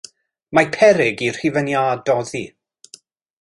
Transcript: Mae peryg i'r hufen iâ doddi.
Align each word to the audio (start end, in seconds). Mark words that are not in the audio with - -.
Mae 0.57 0.69
peryg 0.77 1.21
i'r 1.27 1.37
hufen 1.43 1.69
iâ 1.75 1.85
doddi. 2.09 2.43